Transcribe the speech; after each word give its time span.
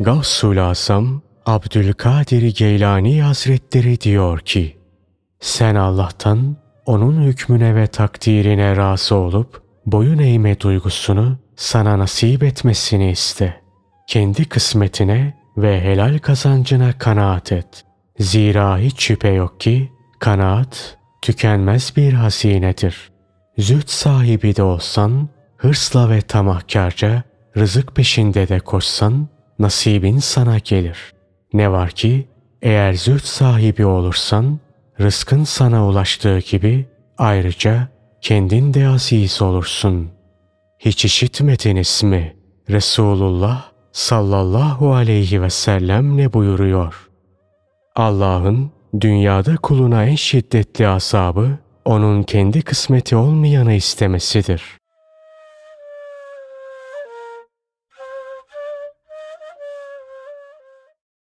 Gavsul 0.00 0.56
Asam 0.70 1.22
Abdülkadir 1.46 2.54
Geylani 2.56 3.22
Hazretleri 3.22 4.00
diyor 4.00 4.38
ki, 4.40 4.78
sen 5.40 5.74
Allah'tan 5.74 6.56
onun 6.86 7.22
hükmüne 7.22 7.74
ve 7.74 7.86
takdirine 7.86 8.76
razı 8.76 9.14
olup 9.14 9.62
boyun 9.86 10.18
eğme 10.18 10.60
duygusunu 10.60 11.38
sana 11.56 11.98
nasip 11.98 12.42
etmesini 12.42 13.10
iste. 13.10 13.60
Kendi 14.06 14.44
kısmetine 14.44 15.34
ve 15.56 15.80
helal 15.80 16.18
kazancına 16.18 16.98
kanaat 16.98 17.52
et. 17.52 17.84
Zira 18.18 18.78
hiç 18.78 19.02
şüphe 19.02 19.28
yok 19.28 19.60
ki 19.60 19.92
kanaat 20.20 20.98
tükenmez 21.22 21.92
bir 21.96 22.12
hazinedir. 22.12 23.10
Züht 23.58 23.90
sahibi 23.90 24.56
de 24.56 24.62
olsan, 24.62 25.28
hırsla 25.56 26.10
ve 26.10 26.20
tamahkarca 26.20 27.22
rızık 27.56 27.96
peşinde 27.96 28.48
de 28.48 28.60
koşsan 28.60 29.28
nasibin 29.58 30.18
sana 30.18 30.58
gelir. 30.58 31.12
Ne 31.52 31.70
var 31.70 31.90
ki 31.90 32.28
eğer 32.62 32.92
züht 32.92 33.24
sahibi 33.24 33.86
olursan 33.86 34.58
rızkın 35.00 35.44
sana 35.44 35.86
ulaştığı 35.86 36.38
gibi 36.38 36.86
ayrıca 37.18 37.88
kendin 38.20 38.74
de 38.74 38.88
aziz 38.88 39.42
olursun. 39.42 40.10
Hiç 40.78 41.04
işitmediniz 41.04 42.02
mi? 42.04 42.36
Resulullah 42.70 43.64
sallallahu 43.92 44.94
aleyhi 44.94 45.42
ve 45.42 45.50
sellem 45.50 46.16
ne 46.16 46.32
buyuruyor? 46.32 47.08
Allah'ın 47.96 48.70
dünyada 49.00 49.56
kuluna 49.56 50.04
en 50.04 50.14
şiddetli 50.14 50.88
azabı 50.88 51.58
onun 51.84 52.22
kendi 52.22 52.62
kısmeti 52.62 53.16
olmayanı 53.16 53.72
istemesidir. 53.72 54.77